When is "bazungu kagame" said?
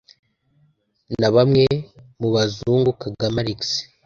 2.35-3.37